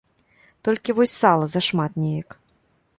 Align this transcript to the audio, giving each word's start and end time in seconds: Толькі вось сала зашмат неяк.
Толькі 0.67 0.95
вось 1.01 1.15
сала 1.21 1.45
зашмат 1.53 1.91
неяк. 2.05 2.29